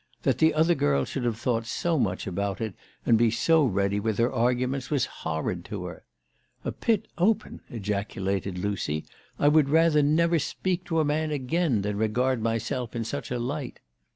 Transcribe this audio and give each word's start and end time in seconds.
That 0.23 0.39
the 0.39 0.55
other 0.55 0.73
girl 0.73 1.05
should 1.05 1.25
have 1.25 1.37
thought 1.37 1.67
so 1.67 1.99
much 1.99 2.25
about 2.25 2.59
it 2.59 2.73
and 3.05 3.19
be 3.19 3.29
so 3.29 3.63
ready 3.63 3.99
with 3.99 4.17
her 4.17 4.33
arguments 4.33 4.89
was 4.89 5.05
horrid 5.05 5.63
to 5.65 5.83
her." 5.85 6.05
A 6.65 6.71
pit 6.71 7.07
open!" 7.19 7.61
ejaculated 7.69 8.57
Lucy;" 8.57 9.05
I 9.37 9.47
would 9.47 9.69
rather 9.69 10.01
never 10.01 10.39
speak 10.39 10.85
to 10.85 10.99
a 11.01 11.05
man 11.05 11.29
again 11.29 11.83
than 11.83 11.99
regard 11.99 12.41
myself 12.41 12.95
in 12.95 13.03
such 13.03 13.29
a 13.29 13.37
light." 13.37 13.79